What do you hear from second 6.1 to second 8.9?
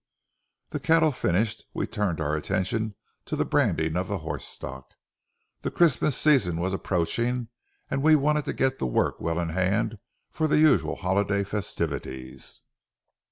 season was approaching, and we wanted to get the